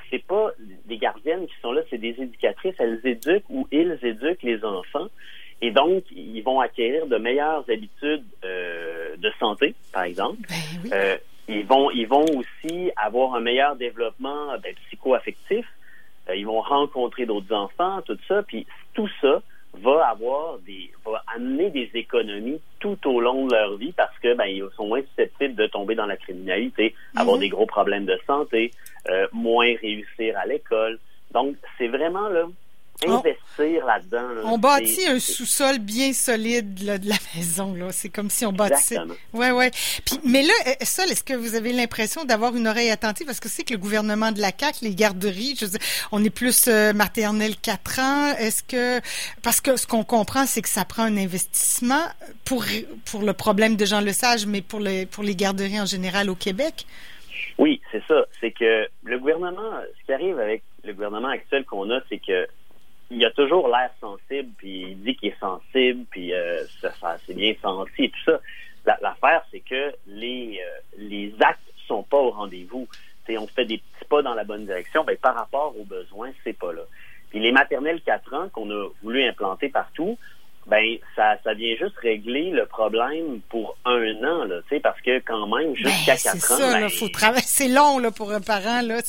c'est 0.09 0.23
pas 0.23 0.51
des 0.85 0.97
gardiennes 0.97 1.47
qui 1.47 1.55
sont 1.61 1.71
là, 1.71 1.81
c'est 1.89 1.97
des 1.97 2.15
éducatrices. 2.17 2.75
Elles 2.79 3.01
éduquent 3.03 3.49
ou 3.49 3.67
ils 3.71 3.97
éduquent 4.01 4.43
les 4.43 4.63
enfants. 4.63 5.07
Et 5.61 5.71
donc, 5.71 6.03
ils 6.11 6.41
vont 6.41 6.59
acquérir 6.59 7.07
de 7.07 7.17
meilleures 7.17 7.65
habitudes 7.69 8.23
euh, 8.45 9.15
de 9.17 9.31
santé, 9.39 9.73
par 9.91 10.03
exemple. 10.03 10.37
Ben 10.47 10.55
oui. 10.83 10.89
Euh, 10.93 11.17
ils 11.47 11.65
vont 11.65 11.89
ils 11.91 12.07
vont 12.07 12.25
aussi 12.35 12.91
avoir 12.95 13.35
un 13.35 13.39
meilleur 13.39 13.75
développement 13.75 14.57
ben, 14.61 14.73
psycho-affectif. 14.87 15.65
Euh, 16.29 16.35
ils 16.35 16.45
vont 16.45 16.61
rencontrer 16.61 17.25
d'autres 17.25 17.53
enfants, 17.53 18.01
tout 18.01 18.17
ça. 18.27 18.43
Puis 18.43 18.65
tout 18.93 19.09
ça 19.21 19.41
va 19.73 20.07
avoir 20.07 20.57
des 20.59 20.91
va 21.05 21.23
amener 21.35 21.69
des 21.69 21.89
économies 21.93 22.59
tout 22.79 22.97
au 23.07 23.21
long 23.21 23.45
de 23.47 23.53
leur 23.53 23.77
vie 23.77 23.91
parce 23.91 24.17
que 24.19 24.33
ben 24.33 24.45
ils 24.45 24.63
sont 24.75 24.87
moins 24.87 25.01
susceptibles 25.01 25.55
de 25.55 25.67
tomber 25.67 25.95
dans 25.95 26.05
la 26.05 26.17
criminalité, 26.17 26.95
avoir 27.15 27.35
Mhm. 27.35 27.41
des 27.41 27.49
gros 27.49 27.65
problèmes 27.65 28.05
de 28.05 28.19
santé, 28.25 28.71
euh, 29.09 29.27
moins 29.31 29.73
réussir 29.81 30.37
à 30.37 30.45
l'école. 30.45 30.99
Donc 31.31 31.55
c'est 31.77 31.87
vraiment 31.87 32.27
là 32.29 32.45
investir 33.05 33.85
là-dedans. 33.85 34.29
là, 34.29 34.41
On 34.45 34.57
bâtit 34.57 35.05
un 35.07 35.19
sous-sol 35.19 35.79
bien 35.79 36.13
solide 36.13 36.81
là, 36.83 36.97
de 36.97 37.07
la 37.07 37.15
maison. 37.35 37.73
là. 37.73 37.91
C'est 37.91 38.09
comme 38.09 38.29
si 38.29 38.45
on 38.45 38.51
bâtissait. 38.51 38.97
Ouais, 39.33 39.51
ouais. 39.51 39.71
Puis, 40.05 40.19
mais 40.23 40.41
là, 40.41 40.53
euh, 40.67 40.71
Sol, 40.83 41.05
est-ce 41.11 41.23
que 41.23 41.33
vous 41.33 41.55
avez 41.55 41.73
l'impression 41.73 42.25
d'avoir 42.25 42.55
une 42.55 42.67
oreille 42.67 42.89
attentive? 42.89 43.25
Parce 43.27 43.39
que 43.39 43.49
c'est 43.49 43.63
que 43.63 43.73
le 43.73 43.79
gouvernement 43.79 44.31
de 44.31 44.41
la 44.41 44.51
CAC, 44.51 44.81
les 44.81 44.95
garderies, 44.95 45.55
je 45.59 45.65
veux 45.65 45.71
dire, 45.71 45.79
on 46.11 46.23
est 46.23 46.29
plus 46.29 46.67
euh, 46.67 46.93
maternelle 46.93 47.55
4 47.57 47.99
ans. 47.99 48.33
Est-ce 48.37 48.63
que 48.63 48.99
parce 49.43 49.61
que 49.61 49.75
ce 49.75 49.85
qu'on 49.85 50.03
comprend, 50.03 50.45
c'est 50.45 50.61
que 50.61 50.69
ça 50.69 50.85
prend 50.85 51.03
un 51.03 51.17
investissement 51.17 52.03
pour 52.45 52.65
pour 53.05 53.21
le 53.21 53.33
problème 53.33 53.75
de 53.75 53.85
Jean 53.85 54.01
Lesage, 54.01 54.45
mais 54.45 54.61
pour 54.61 54.79
les 54.79 55.05
pour 55.05 55.23
les 55.23 55.35
garderies 55.35 55.79
en 55.79 55.85
général 55.85 56.29
au 56.29 56.35
Québec? 56.35 56.85
Oui, 57.57 57.81
c'est 57.91 58.03
ça. 58.07 58.25
C'est 58.39 58.51
que 58.51 58.87
le 59.03 59.19
gouvernement, 59.19 59.71
ce 59.99 60.05
qui 60.05 60.13
arrive 60.13 60.39
avec 60.39 60.63
le 60.83 60.93
gouvernement 60.93 61.29
actuel 61.29 61.65
qu'on 61.65 61.89
a, 61.89 61.99
c'est 62.09 62.19
que 62.19 62.47
il 63.09 63.23
a 63.25 63.31
toujours 63.31 63.67
l'air 63.67 63.89
sensible, 64.01 64.49
puis 64.57 64.81
il 64.91 65.01
dit 65.01 65.15
qu'il 65.15 65.29
est 65.29 65.39
sensible, 65.39 66.05
puis 66.09 66.33
euh, 66.33 66.63
ça, 66.81 66.91
ça 66.99 67.17
c'est 67.25 67.33
bien 67.35 67.53
senti 67.61 68.05
et 68.05 68.09
tout 68.09 68.23
ça. 68.31 68.39
La- 68.85 68.97
L'affaire, 69.01 69.43
c'est 69.51 69.59
que 69.61 69.93
les 70.07 70.59
euh, 70.63 70.79
les 70.97 71.33
actes 71.41 71.59
sont 71.87 72.03
pas 72.03 72.17
au 72.17 72.31
rendez-vous. 72.31 72.87
On 73.29 73.47
fait 73.47 73.65
des 73.65 73.77
petits 73.79 74.05
pas 74.09 74.21
dans 74.21 74.33
la 74.33 74.45
bonne 74.45 74.65
direction, 74.65 75.03
ben, 75.03 75.17
par 75.17 75.35
rapport 75.35 75.73
aux 75.77 75.83
besoins, 75.83 76.31
c'est 76.45 76.57
pas 76.57 76.71
là. 76.71 76.83
Puis 77.29 77.39
les 77.39 77.51
maternelles 77.51 77.99
4 78.01 78.33
ans 78.35 78.47
qu'on 78.49 78.71
a 78.71 78.87
voulu 79.03 79.21
implanter 79.27 79.67
partout, 79.67 80.17
ben 80.65 80.97
ça, 81.15 81.37
ça 81.43 81.53
vient 81.53 81.75
juste 81.75 81.97
régler 81.97 82.51
le 82.51 82.65
problème 82.65 83.41
pour 83.49 83.77
un 83.83 84.13
an, 84.23 84.45
là, 84.45 84.61
tu 84.69 84.75
sais, 84.75 84.79
parce 84.79 84.99
que 85.01 85.19
quand 85.19 85.45
même, 85.47 85.73
Ben, 85.73 85.75
jusqu'à 85.75 86.15
c'est 86.15 86.29
4 86.39 86.51
ans, 86.53 86.55
ça, 86.57 86.73
ben, 86.73 86.79
là, 86.79 86.89
faut 86.89 87.09
travailler. 87.09 87.43
C'est 87.45 87.67
long 87.67 87.99
là 87.99 88.11
pour 88.11 88.31
un 88.31 88.39
parent 88.41 88.81
là. 88.81 88.99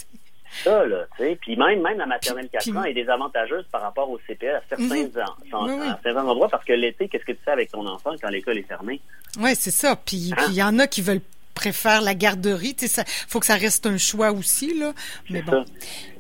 Ça, 0.65 0.87
là, 0.87 1.05
tu 1.17 1.25
sais. 1.25 1.39
Puis 1.41 1.57
même, 1.57 1.81
même 1.83 1.99
la 1.99 2.07
maternelle 2.07 2.49
4 2.51 2.63
Puis- 2.63 2.77
ans 2.77 2.85
est 2.85 2.95
désavantageuse 2.95 3.65
par 3.73 3.83
rapport 3.83 4.11
au 4.11 4.19
CPE 4.27 4.45
à 4.55 4.61
certains, 4.69 4.85
Mhm. 4.85 4.91
Oui, 4.93 5.73
oui. 5.81 5.89
à 5.89 5.99
certains 6.03 6.25
endroits 6.27 6.49
parce 6.49 6.65
que 6.65 6.73
l'été, 6.73 7.09
qu'est-ce 7.09 7.25
que 7.25 7.33
tu 7.33 7.39
fais 7.45 7.51
avec 7.53 7.71
ton 7.71 7.87
enfant 7.87 8.11
quand 8.21 8.29
l'école 8.29 8.59
est 8.59 8.63
fermée? 8.69 9.01
Ouais, 9.41 9.55
c'est 9.55 9.71
ça. 9.71 9.97
Puis 9.97 10.33
il 10.49 10.55
y 10.55 10.63
en 10.63 10.79
a 10.79 10.87
qui 10.87 11.03
veulent 11.03 11.21
préfèrent 11.55 12.03
la 12.03 12.15
garderie. 12.15 12.77
Tu 12.77 12.87
sais, 12.87 13.03
ça, 13.03 13.05
faut 13.27 13.41
que 13.41 13.47
ça 13.47 13.57
reste 13.57 13.85
un 13.87 13.97
choix 13.99 14.31
aussi 14.31 14.79
là. 14.79 14.93
Mais 15.29 15.43
bon. 15.43 15.51
ça. 15.51 15.65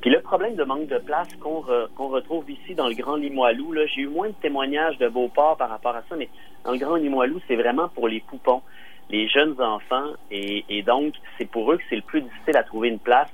Puis 0.00 0.10
le 0.10 0.20
problème 0.20 0.56
de 0.56 0.64
manque 0.64 0.88
de 0.88 0.98
place 0.98 1.28
qu'on 1.40 1.60
re- 1.60 1.86
qu'on 1.94 2.08
retrouve 2.08 2.50
ici 2.50 2.74
dans 2.74 2.88
le 2.88 2.94
Grand 2.94 3.14
Limoilou, 3.14 3.72
là, 3.72 3.82
j'ai 3.86 4.00
eu 4.00 4.08
moins 4.08 4.26
de 4.30 4.34
témoignages 4.42 4.98
de 4.98 5.06
Beauport 5.08 5.56
par 5.56 5.68
rapport 5.70 5.94
à 5.94 6.02
ça, 6.08 6.16
mais 6.16 6.28
dans 6.64 6.72
le 6.72 6.78
Grand 6.78 6.96
Limoilou, 6.96 7.40
c'est 7.46 7.54
vraiment 7.54 7.88
pour 7.90 8.08
les 8.08 8.18
poupons, 8.18 8.62
les 9.10 9.28
jeunes 9.28 9.54
enfants, 9.62 10.10
et, 10.32 10.64
et 10.68 10.82
donc 10.82 11.14
c'est 11.38 11.48
pour 11.48 11.70
eux 11.72 11.76
que 11.76 11.84
c'est 11.88 11.94
le 11.96 12.02
plus 12.02 12.22
difficile 12.22 12.56
à 12.56 12.64
trouver 12.64 12.88
une 12.88 12.98
place 12.98 13.28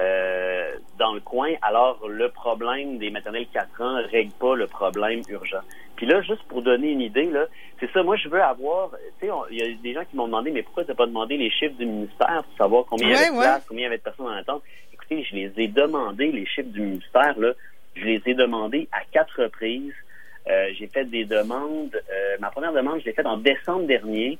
euh, 0.00 0.72
dans 0.98 1.12
le 1.12 1.20
coin. 1.20 1.52
Alors 1.62 2.06
le 2.08 2.28
problème 2.30 2.98
des 2.98 3.10
maternelles 3.10 3.46
4 3.52 3.82
ans 3.82 4.00
règle 4.10 4.32
pas 4.32 4.54
le 4.54 4.66
problème 4.66 5.20
urgent. 5.28 5.60
Puis 5.96 6.06
là, 6.06 6.20
juste 6.22 6.42
pour 6.48 6.62
donner 6.62 6.90
une 6.90 7.00
idée, 7.00 7.26
là, 7.26 7.46
c'est 7.78 7.90
ça, 7.92 8.02
moi 8.02 8.16
je 8.16 8.28
veux 8.28 8.42
avoir, 8.42 8.90
tu 9.20 9.26
sais, 9.26 9.32
il 9.50 9.58
y 9.58 9.62
a 9.62 9.66
des 9.82 9.94
gens 9.94 10.04
qui 10.04 10.16
m'ont 10.16 10.26
demandé, 10.26 10.50
mais 10.50 10.62
pourquoi 10.62 10.84
tu 10.84 10.90
n'as 10.90 10.96
pas 10.96 11.06
demandé 11.06 11.36
les 11.36 11.50
chiffres 11.50 11.76
du 11.76 11.86
ministère 11.86 12.42
pour 12.44 12.56
savoir 12.56 12.84
combien 12.88 13.08
il 13.08 13.12
y 13.12 13.16
avait 13.16 13.28
de 13.28 13.32
ouais. 13.32 13.42
places, 13.44 13.64
combien 13.68 13.82
il 13.82 13.84
y 13.84 13.86
avait 13.86 13.98
de 13.98 14.02
personnes 14.02 14.26
en 14.26 14.30
attente? 14.30 14.62
Écoutez, 14.92 15.22
je 15.22 15.36
les 15.36 15.52
ai 15.56 15.68
demandés, 15.68 16.32
les 16.32 16.46
chiffres 16.46 16.70
du 16.70 16.80
ministère, 16.80 17.38
là, 17.38 17.52
je 17.94 18.04
les 18.04 18.22
ai 18.26 18.34
demandés 18.34 18.88
à 18.92 19.00
quatre 19.12 19.42
reprises. 19.42 19.94
Euh, 20.48 20.68
j'ai 20.78 20.88
fait 20.88 21.04
des 21.04 21.24
demandes. 21.24 21.94
euh, 21.94 22.36
ma 22.40 22.50
première 22.50 22.72
demande, 22.72 23.00
je 23.00 23.06
l'ai 23.06 23.12
faite 23.12 23.26
en 23.26 23.38
décembre 23.38 23.86
dernier 23.86 24.38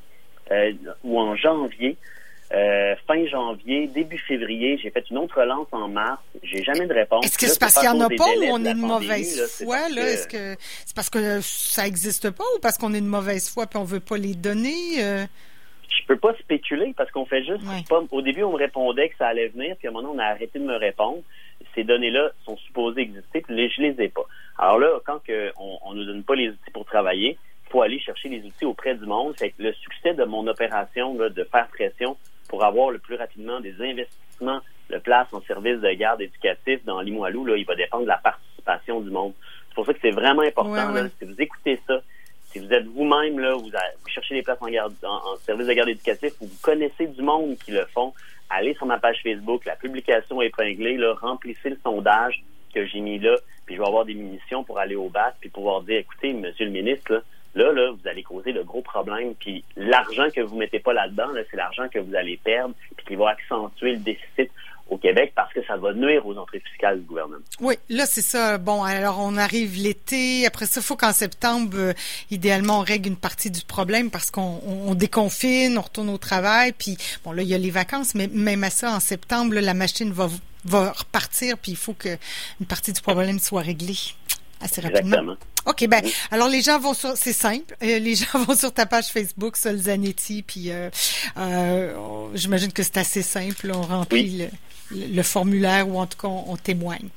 euh, 0.51 0.73
ou 1.03 1.19
en 1.19 1.35
janvier. 1.37 1.97
Euh, 2.55 2.95
fin 3.09 3.27
janvier, 3.27 3.89
début 3.89 4.19
février, 4.19 4.79
j'ai 4.81 4.91
fait 4.91 5.05
une 5.11 5.19
autre 5.19 5.41
relance 5.41 5.67
en 5.73 5.89
mars. 5.89 6.21
J'ai 6.45 6.63
jamais 6.63 6.87
de 6.87 6.95
réponse. 6.95 7.25
Est-ce 7.27 7.37
que 7.37 7.47
c'est 7.49 7.59
parce 7.59 7.75
qu'il 7.75 7.91
n'y 7.91 7.97
en 7.97 8.01
a 8.01 8.09
pas 8.09 8.25
ou 8.29 8.45
on 8.51 8.59
de 8.61 8.67
est 8.69 8.75
de 8.75 8.79
mauvaise 8.79 9.41
là, 9.41 9.47
foi? 9.49 9.77
parce 9.77 9.95
Là? 9.95 10.03
que- 10.03 10.07
Est-ce 10.07 10.29
que 10.29 10.57
c'est 10.87 10.95
parce 10.95 11.11
que 11.11 11.41
ça 11.41 11.87
existe 11.87 12.31
pas 12.31 12.45
ou 12.55 12.61
parce 12.61 12.79
qu'on 12.79 12.95
est 12.95 13.01
de 13.01 13.07
mauvaise 13.07 13.51
foi 13.53 13.67
puis 13.67 13.79
on 13.79 13.85
veut 13.85 14.01
pas 14.01 14.17
les 14.19 14.35
donner? 14.35 15.03
euh? 15.03 15.25
je 16.01 16.07
peux 16.09 16.17
pas 16.19 16.35
spéculer 16.41 16.93
parce 16.97 17.11
qu'on 17.13 17.25
fait 17.25 17.45
juste 17.45 17.63
Ouais. 17.63 17.83
pas- 17.89 18.03
au 18.11 18.21
début 18.23 18.43
on 18.43 18.53
me 18.53 18.57
répondait 18.59 19.09
que 19.09 19.17
ça 19.17 19.29
allait 19.29 19.49
venir 19.49 19.75
puis 19.79 19.87
à 19.89 19.91
un 19.91 19.95
moment 19.95 20.09
donné, 20.09 20.21
on 20.21 20.25
a 20.25 20.27
arrêté 20.31 20.59
de 20.59 20.65
me 20.65 20.77
répondre 20.77 21.23
ces 21.75 21.83
données-là 21.85 22.31
sont 22.45 22.57
supposées 22.59 23.01
exister, 23.03 23.41
puis 23.41 23.71
je 23.71 23.83
les 23.83 24.01
ai 24.05 24.09
pas. 24.09 24.25
Alors 24.59 24.79
là, 24.79 25.01
quand 25.05 25.19
que 25.27 25.51
on, 25.59 25.79
on 25.85 25.95
nous 25.95 26.05
donne 26.05 26.23
pas 26.23 26.35
les 26.37 26.51
outils 26.51 26.71
pour 26.73 26.85
travailler, 26.85 27.37
faut 27.71 27.83
aller 27.83 27.99
chercher 27.99 28.29
les 28.29 28.43
outils 28.45 28.65
auprès 28.65 28.95
du 28.95 29.07
monde. 29.07 29.35
Que 29.35 29.47
le 29.59 29.73
succès 29.73 30.15
de 30.15 30.23
mon 30.25 30.47
opération 30.47 31.17
là, 31.19 31.29
de 31.31 31.43
faire 31.45 31.67
pression 31.69 32.17
pour 32.49 32.65
avoir 32.65 32.91
le 32.91 32.99
plus 32.99 33.17
rapidement 33.17 33.61
des 33.61 33.75
investissements 33.81 34.61
de 34.91 34.99
place 34.99 35.29
en 35.33 35.41
service 35.43 35.81
de 35.81 35.91
garde 35.93 36.21
éducatif 36.21 36.85
dans 36.85 37.01
Limoilou, 37.01 37.45
là, 37.47 37.57
il 37.57 37.65
va 37.65 37.75
dépendre 37.75 38.05
de 38.05 38.09
la 38.09 38.19
participation 38.19 39.01
du 39.01 39.11
monde. 39.11 39.33
C'est 39.69 39.75
pour 39.75 39.87
ça 39.87 39.95
que 39.95 40.01
c'est 40.03 40.11
vraiment 40.11 40.43
important. 40.43 40.91
Là, 40.91 41.09
si 41.19 41.25
vous 41.25 41.41
écoutez 41.41 41.81
ça, 41.87 42.01
si 42.55 42.61
vous 42.61 42.73
êtes 42.73 42.87
vous-même 42.87 43.41
là, 43.41 43.55
vous, 43.55 43.71
cherchez 44.07 44.35
des 44.35 44.43
places 44.43 44.59
en, 44.61 44.69
garde, 44.69 44.95
en, 45.03 45.37
service 45.45 45.67
de 45.67 45.73
garde 45.73 45.89
éducatif, 45.89 46.33
ou 46.41 46.47
vous 46.47 46.59
connaissez 46.63 47.07
du 47.07 47.23
monde 47.23 47.57
qui 47.59 47.73
le 47.73 47.85
font, 47.87 48.13
allez 48.49 48.75
sur 48.75 48.87
ma 48.87 48.99
page 48.99 49.21
Facebook, 49.23 49.65
la 49.65 49.75
publication 49.75 50.41
est 50.41 50.47
épinglée, 50.47 50.97
là, 50.97 51.15
remplissez 51.15 51.71
le 51.71 51.79
sondage 51.83 52.45
que 52.73 52.87
j'ai 52.87 53.01
mis 53.01 53.19
là, 53.19 53.37
puis 53.67 53.75
je 53.75 53.81
vais 53.81 53.87
avoir 53.87 54.05
des 54.05 54.15
munitions 54.15 54.63
pour 54.63 54.79
aller 54.79 54.95
au 54.95 55.09
BAC, 55.09 55.35
puis 55.41 55.49
pouvoir 55.49 55.83
dire, 55.83 55.99
écoutez, 55.99 56.33
monsieur 56.33 56.67
le 56.67 56.71
ministre, 56.71 57.15
là, 57.15 57.21
là, 57.55 57.91
vous 57.91 58.09
allez 58.09 58.23
causer 58.23 58.53
de 58.53 58.63
gros 58.63 58.83
problèmes, 58.83 59.35
puis 59.35 59.65
l'argent 59.77 60.29
que 60.35 60.41
vous 60.41 60.57
mettez 60.57 60.81
pas 60.81 60.93
là-dedans, 60.93 61.29
là, 61.33 61.43
c'est 61.51 61.57
l'argent 61.57 61.89
que 61.89 61.99
vous 61.99 62.15
allez 62.15 62.37
perdre, 62.37 62.75
puis 62.97 63.07
qui 63.07 63.15
va 63.17 63.31
accentuer 63.31 63.93
le 63.93 63.99
déficit 63.99 64.51
au 64.91 64.99
Québec 64.99 65.33
parce 65.35 65.53
que 65.53 65.65
ça 65.65 65.77
va 65.77 65.95
nuire 65.95 66.27
aux 66.27 66.37
entrées 66.37 66.61
fiscales 66.61 67.01
du 67.01 67.07
gouvernement. 67.07 67.43
Oui, 67.61 67.77
là 67.89 68.05
c'est 68.07 68.23
ça. 68.23 68.59
Bon, 68.59 68.83
alors 68.83 69.19
on 69.19 69.37
arrive 69.37 69.77
l'été. 69.77 70.47
Après 70.47 70.67
ça, 70.67 70.81
il 70.81 70.85
faut 70.85 70.97
qu'en 70.97 71.13
septembre, 71.13 71.77
euh, 71.77 71.93
idéalement, 72.31 72.81
on 72.81 72.83
règle 72.83 73.09
une 73.09 73.17
partie 73.17 73.51
du 73.51 73.63
problème 73.63 74.11
parce 74.11 74.31
qu'on 74.31 74.61
on, 74.67 74.95
déconfine, 74.95 75.79
on 75.79 75.83
retourne 75.83 76.11
au 76.11 76.19
travail. 76.19 76.73
Puis 76.73 76.99
bon, 77.25 77.33
là 77.33 77.43
il 77.43 77.49
y 77.49 77.55
a 77.55 77.59
les 77.59 77.71
vacances, 77.71 78.15
mais 78.15 78.29
même 78.29 78.63
à 78.65 78.71
ça, 78.71 78.95
en 78.95 79.01
septembre, 79.01 79.55
la 79.55 79.75
machine 79.75 80.13
va 80.13 80.29
va 80.67 80.93
repartir. 80.93 81.59
Puis 81.59 81.73
il 81.73 81.79
faut 81.79 81.95
que 81.95 82.17
une 82.61 82.67
partie 82.67 82.93
du 82.93 83.01
problème 83.01 83.39
soit 83.39 83.63
réglée 83.63 83.97
assez 84.61 84.81
rapidement. 84.81 85.19
Exactement. 85.19 85.37
OK, 85.67 85.89
ben 85.89 86.03
alors 86.31 86.49
les 86.49 86.61
gens 86.61 86.79
vont 86.79 86.93
sur 86.93 87.11
c'est 87.17 87.33
simple, 87.33 87.75
euh, 87.83 87.99
les 87.99 88.15
gens 88.17 88.39
vont 88.45 88.55
sur 88.55 88.73
ta 88.73 88.85
page 88.87 89.07
Facebook 89.07 89.57
Sol 89.57 89.77
Zanetti 89.77 90.43
puis 90.43 90.71
euh, 90.71 90.91
euh, 91.39 92.29
j'imagine 92.35 92.73
que 92.73 92.83
c'est 92.83 92.99
assez 92.99 93.23
simple, 93.23 93.71
on 93.75 93.83
remplit 93.83 94.49
le, 94.91 95.23
formulaire 95.23 95.89
ou 95.89 95.99
en 95.99 96.07
tout 96.07 96.19
cas 96.19 96.29
on, 96.29 96.57
témoigne. 96.57 97.09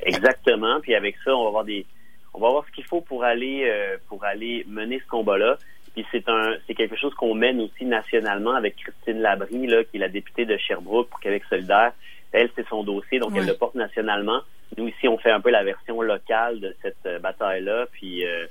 Exactement, 0.00 0.80
puis 0.80 0.94
avec 0.94 1.16
ça 1.24 1.36
on 1.36 1.42
va 1.42 1.48
avoir 1.48 1.64
des 1.64 1.84
on 2.32 2.40
va 2.40 2.48
voir 2.48 2.64
ce 2.66 2.72
qu'il 2.72 2.84
faut 2.84 3.02
pour 3.02 3.24
aller 3.24 3.70
pour 4.08 4.24
aller 4.24 4.64
mener 4.66 4.98
ce 5.00 5.06
combat-là. 5.08 5.58
Puis 5.94 6.06
c'est 6.10 6.26
un 6.30 6.54
c'est 6.66 6.74
quelque 6.74 6.96
chose 6.96 7.12
qu'on 7.14 7.34
mène 7.34 7.60
aussi 7.60 7.84
nationalement 7.84 8.54
avec 8.54 8.76
Christine 8.76 9.20
Labrie 9.20 9.66
là 9.66 9.84
qui 9.84 9.98
est 9.98 10.00
la 10.00 10.08
députée 10.08 10.46
de 10.46 10.56
Sherbrooke 10.56 11.10
pour 11.10 11.20
Québec 11.20 11.42
solidaire. 11.50 11.92
Elle 12.32 12.48
c'est 12.56 12.66
son 12.68 12.84
dossier 12.84 13.18
donc 13.18 13.32
elle 13.36 13.46
le 13.46 13.54
porte 13.54 13.74
nationalement. 13.74 14.40
Nous, 14.76 14.88
ici, 14.88 15.08
on 15.08 15.18
fait 15.18 15.30
un 15.30 15.40
peu 15.40 15.50
la 15.50 15.64
version 15.64 16.00
locale 16.00 16.60
de 16.60 16.74
cette 16.82 16.96
euh, 17.06 17.18
bataille-là, 17.18 17.86
puis 17.92 18.24
euh, 18.24 18.46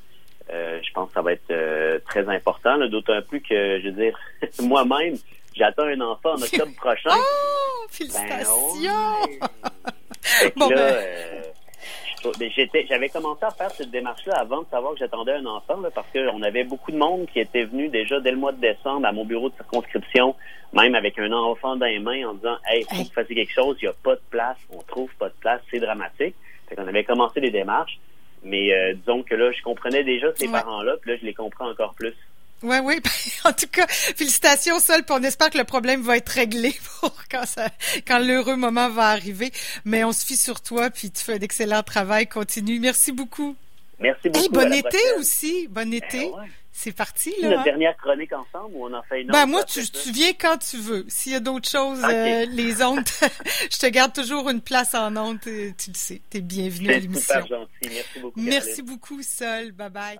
euh, 0.52 0.80
je 0.84 0.92
pense 0.94 1.10
que 1.10 1.14
ça 1.16 1.22
va 1.22 1.34
être 1.34 2.04
très 2.06 2.28
important, 2.30 2.78
d'autant 2.88 3.22
plus 3.28 3.42
que, 3.42 3.80
je 3.80 3.90
veux 3.90 4.04
dire, 4.04 4.18
moi-même, 4.62 5.16
j'attends 5.56 5.86
un 5.86 6.02
enfant 6.02 6.34
en 6.34 6.42
octobre 6.42 6.74
prochain. 6.78 7.10
Oh! 7.12 7.88
Félicitations! 7.90 9.18
Ben, 10.40 10.52
bon, 10.56 10.70
ben 10.70 11.04
j'étais, 12.40 12.86
j'avais 12.88 13.10
commencé 13.10 13.44
à 13.44 13.52
faire 13.52 13.72
cette 13.72 13.92
démarche-là 13.92 14.36
avant 14.38 14.62
de 14.62 14.68
savoir 14.68 14.94
que 14.94 15.00
j'attendais 15.00 15.34
un 15.34 15.46
enfant, 15.46 15.80
là, 15.82 15.90
parce 15.94 16.08
qu'on 16.12 16.42
avait 16.42 16.64
beaucoup 16.64 16.92
de 16.92 16.98
monde 16.98 17.28
qui 17.32 17.40
était 17.40 17.64
venu 17.64 17.90
déjà 17.90 18.20
dès 18.20 18.32
le 18.32 18.38
mois 18.38 18.52
de 18.52 18.60
décembre 18.62 19.08
à 19.08 19.12
mon 19.12 19.26
bureau 19.26 19.50
de 19.50 19.56
circonscription, 19.56 20.36
même 20.74 20.96
avec 20.96 21.18
un 21.20 21.32
enfant 21.32 21.76
dans 21.76 21.86
les 21.86 22.00
mains, 22.00 22.28
en 22.28 22.34
disant 22.34 22.58
Hey, 22.68 22.84
faut 22.84 23.04
que 23.04 23.08
tu 23.08 23.14
fasses 23.14 23.28
quelque 23.28 23.54
chose, 23.54 23.78
il 23.82 23.86
n'y 23.86 23.90
a 23.90 23.96
pas 24.04 24.16
de 24.16 24.22
place, 24.30 24.58
on 24.72 24.82
trouve 24.82 25.10
pas 25.16 25.30
de 25.30 25.36
place, 25.40 25.62
c'est 25.72 25.80
dramatique. 25.80 26.36
Fait 26.68 26.76
qu'on 26.76 26.88
avait 26.88 27.04
commencé 27.04 27.40
les 27.40 27.52
démarches, 27.52 28.00
mais 28.44 28.74
euh, 28.74 28.94
disons 28.94 29.24
que 29.24 29.36
là, 29.36 29.52
je 29.52 29.62
comprenais 29.62 30.04
déjà 30.04 30.28
ces 30.36 30.48
parents-là, 30.50 30.96
puis 31.02 31.12
là, 31.12 31.18
je 31.20 31.26
les 31.26 31.34
comprends 31.34 31.70
encore 31.70 31.94
plus. 31.96 32.14
Oui, 32.64 32.78
oui. 32.84 33.00
En 33.46 33.54
tout 33.54 33.68
cas, 33.72 33.88
félicitations, 33.88 34.80
Sol, 34.80 35.04
puis 35.04 35.16
on 35.18 35.24
espère 35.24 35.50
que 35.50 35.58
le 35.58 35.64
problème 35.64 36.02
va 36.02 36.18
être 36.18 36.30
réglé 36.30 36.76
pour 37.00 37.16
quand 37.30 37.46
ça, 37.46 37.70
quand 38.08 38.20
l'heureux 38.20 38.56
moment 38.56 38.90
va 38.90 39.08
arriver. 39.08 39.52
Mais 39.86 40.04
on 40.04 40.12
se 40.12 40.26
fie 40.26 40.38
sur 40.38 40.62
toi, 40.62 40.90
puis 40.90 41.12
tu 41.12 41.24
fais 41.24 41.34
un 41.34 41.40
excellent 41.40 41.84
travail. 41.84 42.28
Continue. 42.28 42.80
Merci 42.80 43.12
beaucoup. 43.12 43.56
Merci 44.00 44.30
beaucoup. 44.30 44.46
Et 44.46 44.50
bon 44.50 44.74
été 44.74 44.98
aussi. 45.18 45.68
Bon 45.68 45.82
ben 45.82 45.94
été. 45.94 46.32
C'est 46.74 46.94
parti, 46.94 47.34
là. 47.42 47.50
Notre 47.50 47.60
hein? 47.60 47.64
dernière 47.66 47.98
chronique 47.98 48.32
ensemble 48.32 48.76
ou 48.76 48.86
on 48.86 48.94
en 48.94 49.04
fait 49.04 49.22
une 49.22 49.28
Ben, 49.28 49.46
moi, 49.46 49.64
tu, 49.66 49.82
tu, 49.90 50.12
viens 50.12 50.32
quand 50.34 50.58
tu 50.58 50.78
veux. 50.78 51.06
S'il 51.10 51.34
y 51.34 51.36
a 51.36 51.42
d'autres 51.42 51.70
choses, 51.70 52.02
euh, 52.04 52.46
les 52.50 52.82
ondes, 52.82 53.04
je 53.72 53.78
te 53.78 53.88
garde 53.88 54.14
toujours 54.14 54.50
une 54.50 54.62
place 54.62 54.96
en 54.96 55.16
ondes, 55.18 55.40
tu 55.42 55.50
le 55.52 55.94
sais. 55.94 56.22
Tu 56.32 56.38
es 56.38 56.42
bienvenue 56.42 56.94
à 56.94 57.00
l'émission. 57.00 57.22
C'est 57.28 57.42
super 57.42 57.58
gentil. 57.60 57.90
Merci 57.94 58.20
beaucoup. 58.20 58.42
Merci 58.42 58.82
beaucoup, 58.84 59.22
Sol. 59.22 59.74
Bye 59.74 59.90
bye. 59.90 60.20